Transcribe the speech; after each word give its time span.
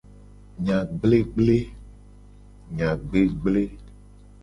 Enya 0.55 0.77
gblegble. 3.09 3.65